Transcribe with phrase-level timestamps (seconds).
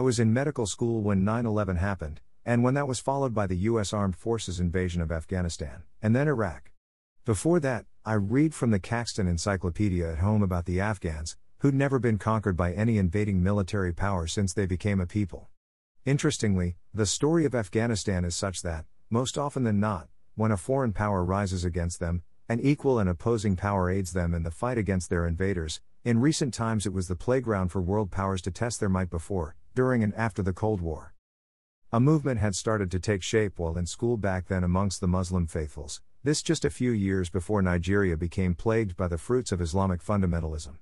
[0.00, 3.46] I was in medical school when 9 11 happened, and when that was followed by
[3.46, 3.92] the U.S.
[3.92, 6.70] Armed Forces invasion of Afghanistan, and then Iraq.
[7.26, 11.98] Before that, I read from the Caxton Encyclopedia at home about the Afghans, who'd never
[11.98, 15.50] been conquered by any invading military power since they became a people.
[16.06, 20.94] Interestingly, the story of Afghanistan is such that, most often than not, when a foreign
[20.94, 25.10] power rises against them, an equal and opposing power aids them in the fight against
[25.10, 25.82] their invaders.
[26.06, 29.56] In recent times, it was the playground for world powers to test their might before,
[29.74, 31.14] during and after the Cold War.
[31.92, 35.46] A movement had started to take shape while in school back then amongst the Muslim
[35.46, 40.02] faithfuls, this just a few years before Nigeria became plagued by the fruits of Islamic
[40.02, 40.76] fundamentalism.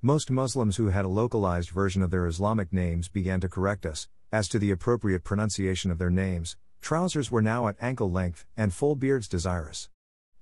[0.00, 4.08] Most Muslims who had a localized version of their Islamic names began to correct us,
[4.32, 8.72] as to the appropriate pronunciation of their names, trousers were now at ankle length, and
[8.72, 9.88] full beards desirous.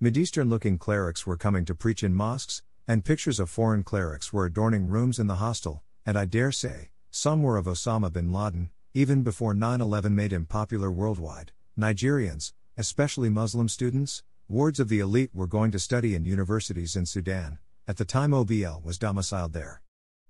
[0.01, 4.45] Mideastern looking clerics were coming to preach in mosques, and pictures of foreign clerics were
[4.45, 8.71] adorning rooms in the hostel, and I dare say, some were of Osama bin Laden,
[8.93, 11.53] even before 9 11 made him popular worldwide.
[11.79, 17.07] Nigerians, especially Muslim students, wards of the elite were going to study in universities in
[17.07, 19.81] Sudan, at the time OBL was domiciled there.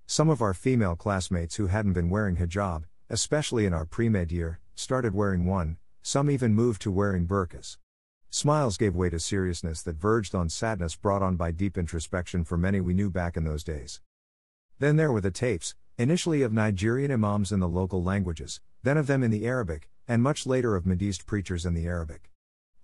[0.05, 4.31] Some of our female classmates who hadn't been wearing hijab, especially in our pre med
[4.31, 7.77] year, started wearing one, some even moved to wearing burqas.
[8.29, 12.59] Smiles gave way to seriousness that verged on sadness brought on by deep introspection for
[12.59, 14.01] many we knew back in those days.
[14.77, 19.07] Then there were the tapes, initially of Nigerian imams in the local languages, then of
[19.07, 22.31] them in the Arabic, and much later of Mideast preachers in the Arabic.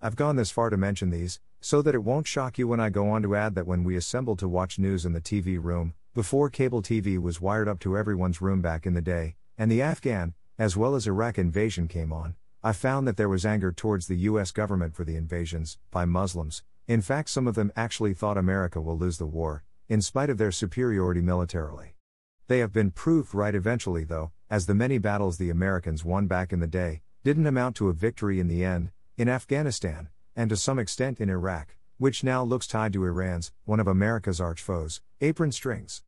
[0.00, 2.88] I've gone this far to mention these, so that it won't shock you when I
[2.88, 5.92] go on to add that when we assembled to watch news in the TV room,
[6.14, 9.82] before cable TV was wired up to everyone's room back in the day, and the
[9.82, 14.06] Afghan, as well as Iraq invasion came on, I found that there was anger towards
[14.06, 16.62] the US government for the invasions, by Muslims.
[16.88, 20.38] In fact, some of them actually thought America will lose the war, in spite of
[20.38, 21.91] their superiority militarily.
[22.52, 26.52] They have been proved right eventually, though, as the many battles the Americans won back
[26.52, 30.56] in the day didn't amount to a victory in the end, in Afghanistan, and to
[30.58, 35.00] some extent in Iraq, which now looks tied to Iran's, one of America's arch foes,
[35.22, 36.02] apron strings.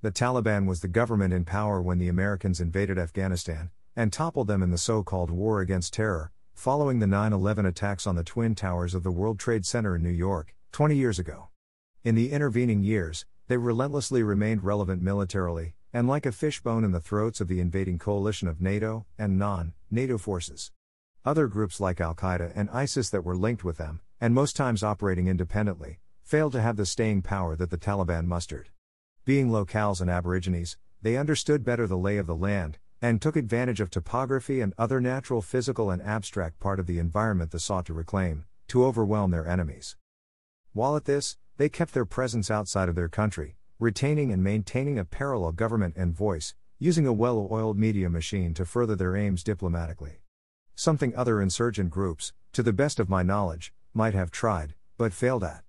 [0.00, 4.62] The Taliban was the government in power when the Americans invaded Afghanistan, and toppled them
[4.62, 8.54] in the so called War Against Terror, following the 9 11 attacks on the Twin
[8.54, 11.48] Towers of the World Trade Center in New York, 20 years ago.
[12.04, 17.00] In the intervening years, they relentlessly remained relevant militarily, and like a fishbone in the
[17.00, 20.72] throats of the invading coalition of NATO and non NATO forces.
[21.24, 24.82] Other groups like Al Qaeda and ISIS that were linked with them, and most times
[24.82, 28.70] operating independently, failed to have the staying power that the Taliban mustered.
[29.24, 33.80] Being locales and aborigines, they understood better the lay of the land, and took advantage
[33.80, 37.92] of topography and other natural physical and abstract part of the environment they sought to
[37.92, 39.96] reclaim, to overwhelm their enemies.
[40.72, 45.04] While at this, they kept their presence outside of their country, retaining and maintaining a
[45.04, 50.18] parallel government and voice, using a well oiled media machine to further their aims diplomatically.
[50.74, 55.44] Something other insurgent groups, to the best of my knowledge, might have tried, but failed
[55.44, 55.62] at.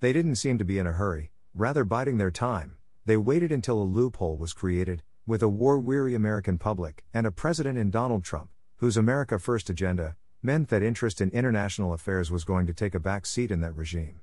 [0.00, 3.80] They didn't seem to be in a hurry, rather biding their time, they waited until
[3.80, 8.24] a loophole was created, with a war weary American public and a president in Donald
[8.24, 12.94] Trump, whose America First agenda meant that interest in international affairs was going to take
[12.94, 14.20] a back seat in that regime.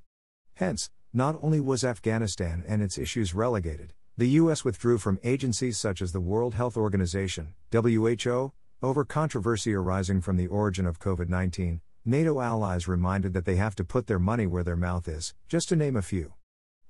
[0.56, 4.66] Hence, not only was Afghanistan and its issues relegated, the U.S.
[4.66, 8.52] withdrew from agencies such as the World Health Organization, WHO,
[8.82, 11.82] over controversy arising from the origin of COVID 19.
[12.06, 15.70] NATO allies reminded that they have to put their money where their mouth is, just
[15.70, 16.34] to name a few.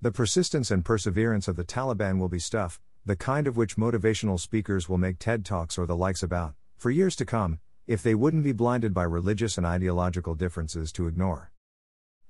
[0.01, 4.39] The persistence and perseverance of the Taliban will be stuff, the kind of which motivational
[4.39, 8.15] speakers will make TED Talks or the likes about, for years to come, if they
[8.15, 11.52] wouldn't be blinded by religious and ideological differences to ignore.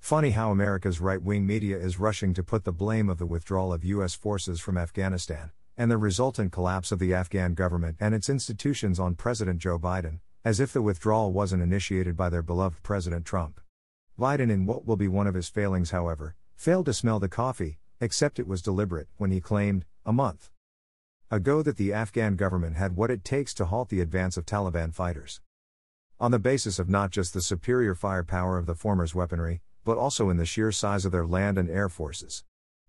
[0.04, 3.72] Funny how America's right wing media is rushing to put the blame of the withdrawal
[3.72, 4.14] of U.S.
[4.14, 9.16] forces from Afghanistan, and the resultant collapse of the Afghan government and its institutions on
[9.16, 13.62] President Joe Biden, as if the withdrawal wasn't initiated by their beloved President Trump.
[14.20, 17.80] Biden, in what will be one of his failings, however, failed to smell the coffee,
[18.02, 20.50] except it was deliberate, when he claimed, a month
[21.32, 24.94] ago that the Afghan government had what it takes to halt the advance of Taliban
[24.94, 25.40] fighters.
[26.20, 30.30] On the basis of not just the superior firepower of the former's weaponry, but also
[30.30, 32.44] in the sheer size of their land and air forces.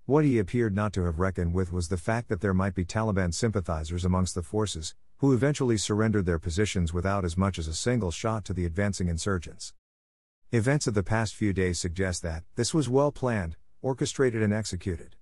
[0.07, 2.85] What he appeared not to have reckoned with was the fact that there might be
[2.85, 7.75] Taliban sympathizers amongst the forces, who eventually surrendered their positions without as much as a
[7.75, 9.73] single shot to the advancing insurgents.
[10.53, 15.17] Events of the past few days suggest that this was well planned, orchestrated, and executed.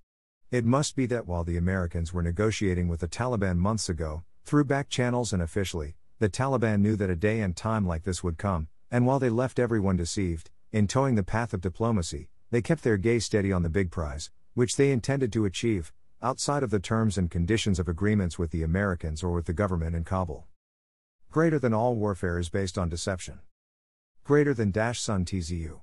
[0.51, 4.65] It must be that while the Americans were negotiating with the Taliban months ago, through
[4.65, 8.37] back channels and officially, the Taliban knew that a day and time like this would
[8.37, 12.81] come, and while they left everyone deceived, in towing the path of diplomacy, they kept
[12.81, 16.79] their gaze steady on the big prize, which they intended to achieve, outside of the
[16.79, 20.47] terms and conditions of agreements with the Americans or with the government in Kabul.
[21.29, 23.37] Greater than all warfare is based on deception.
[24.23, 25.81] Greater than dash sun TZU.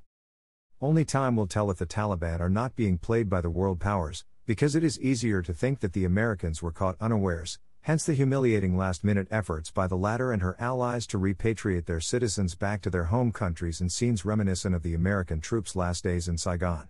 [0.80, 4.24] Only time will tell if the Taliban are not being played by the world powers,
[4.44, 8.76] because it is easier to think that the Americans were caught unawares, hence the humiliating
[8.76, 12.90] last minute efforts by the latter and her allies to repatriate their citizens back to
[12.90, 16.88] their home countries in scenes reminiscent of the American troops' last days in Saigon.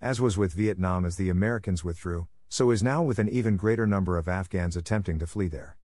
[0.00, 3.86] As was with Vietnam as the Americans withdrew, so is now with an even greater
[3.86, 5.76] number of Afghans attempting to flee there.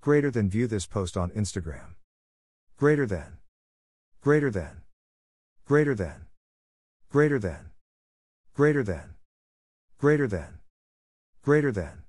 [0.00, 1.94] Greater than view this post on Instagram.
[2.78, 3.38] Greater than.
[4.22, 4.82] Greater than.
[5.66, 6.26] Greater than.
[7.10, 7.70] Greater than.
[8.54, 9.16] Greater than.
[9.98, 10.58] Greater than.
[11.42, 12.04] Greater than.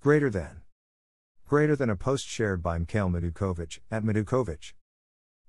[0.00, 0.63] Greater than.
[1.46, 4.72] Greater than a post shared by Mikhail Madukovich at Madukovich.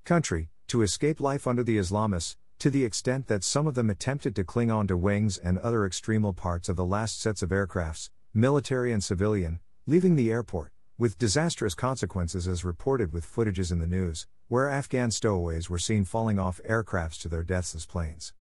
[0.04, 4.36] Country, to escape life under the Islamists, to the extent that some of them attempted
[4.36, 8.10] to cling on to wings and other extremal parts of the last sets of aircrafts,
[8.34, 13.88] military and civilian, leaving the airport, with disastrous consequences as reported with footages in the
[13.88, 18.34] news, where Afghan stowaways were seen falling off aircrafts to their deaths as planes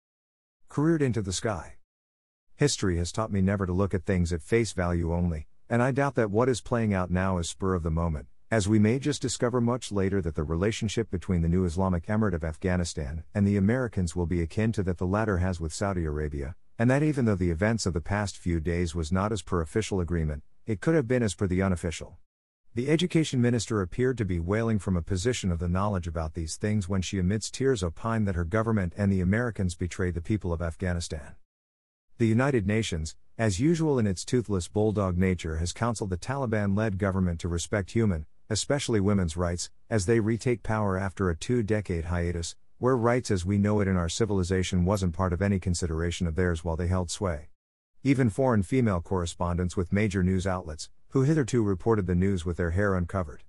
[0.69, 1.75] careered into the sky.
[2.55, 5.89] History has taught me never to look at things at face value only, and I
[5.89, 8.99] doubt that what is playing out now is spur of the moment, as we may
[8.99, 13.47] just discover much later that the relationship between the new Islamic Emirate of Afghanistan and
[13.47, 17.01] the Americans will be akin to that the latter has with Saudi Arabia, and that
[17.01, 20.43] even though the events of the past few days was not as per official agreement,
[20.67, 22.17] it could have been as per the unofficial.
[22.75, 26.55] The education minister appeared to be wailing from a position of the knowledge about these
[26.55, 30.53] things when she amidst tears opined that her government and the Americans betrayed the people
[30.53, 31.33] of Afghanistan.
[32.19, 36.99] The United Nations, as usual in its toothless bulldog nature, has counseled the Taliban led
[36.99, 42.05] government to respect human, especially women's rights, as they retake power after a two decade
[42.05, 46.27] hiatus, where rights as we know it in our civilization wasn't part of any consideration
[46.27, 47.49] of theirs while they held sway.
[48.03, 52.71] Even foreign female correspondents with major news outlets, who hitherto reported the news with their
[52.71, 53.43] hair uncovered,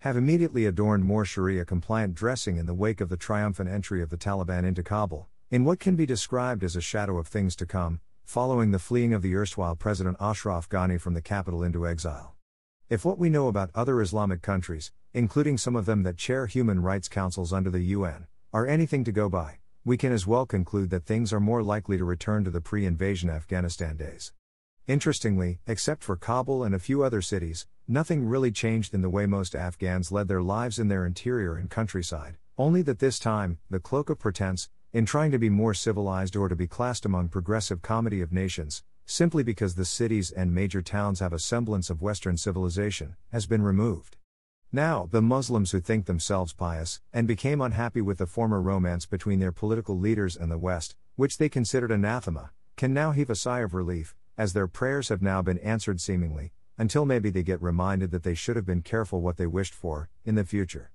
[0.00, 4.10] have immediately adorned more Sharia compliant dressing in the wake of the triumphant entry of
[4.10, 7.64] the Taliban into Kabul, in what can be described as a shadow of things to
[7.64, 12.34] come, following the fleeing of the erstwhile President Ashraf Ghani from the capital into exile.
[12.88, 16.82] If what we know about other Islamic countries, including some of them that chair human
[16.82, 20.90] rights councils under the UN, are anything to go by, we can as well conclude
[20.90, 24.32] that things are more likely to return to the pre invasion Afghanistan days.
[24.88, 29.26] Interestingly, except for Kabul and a few other cities, nothing really changed in the way
[29.26, 33.78] most Afghans led their lives in their interior and countryside, only that this time, the
[33.78, 37.82] cloak of pretense, in trying to be more civilized or to be classed among progressive
[37.82, 42.34] comedy of nations, simply because the cities and major towns have a semblance of Western
[42.34, 44.16] civilization, has been removed.
[44.72, 49.38] Now, the Muslims who think themselves pious, and became unhappy with the former romance between
[49.38, 53.60] their political leaders and the West, which they considered anathema, can now heave a sigh
[53.60, 58.12] of relief, as their prayers have now been answered seemingly, until maybe they get reminded
[58.12, 60.90] that they should have been careful what they wished for, in the future.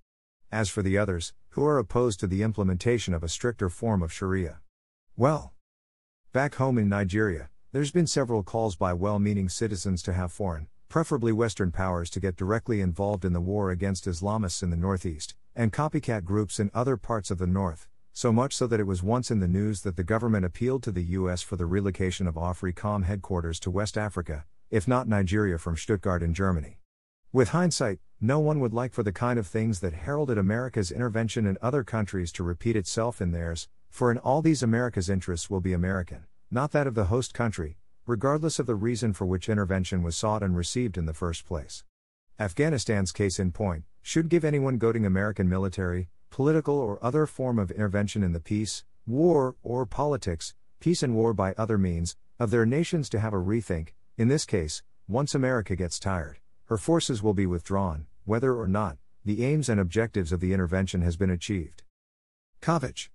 [0.53, 4.11] As for the others, who are opposed to the implementation of a stricter form of
[4.11, 4.59] Sharia,
[5.15, 5.53] well,
[6.33, 10.67] back home in Nigeria, there's been several calls by well meaning citizens to have foreign,
[10.89, 15.35] preferably Western powers to get directly involved in the war against Islamists in the Northeast,
[15.55, 19.01] and copycat groups in other parts of the North, so much so that it was
[19.01, 21.41] once in the news that the government appealed to the U.S.
[21.41, 26.33] for the relocation of AFRICOM headquarters to West Africa, if not Nigeria from Stuttgart in
[26.33, 26.79] Germany.
[27.31, 31.47] With hindsight, no one would like for the kind of things that heralded America's intervention
[31.47, 35.59] in other countries to repeat itself in theirs, for in all these America's interests will
[35.59, 40.03] be American not that of the host country, regardless of the reason for which intervention
[40.03, 41.85] was sought and received in the first place.
[42.37, 47.71] Afghanistan's case in point should give anyone goading American military, political, or other form of
[47.71, 52.65] intervention in the peace, war, or politics, peace and war by other means, of their
[52.65, 53.93] nations to have a rethink.
[54.17, 58.97] In this case, once America gets tired, her forces will be withdrawn, whether or not
[59.25, 61.83] the aims and objectives of the intervention has been achieved.
[62.61, 63.09] Kovich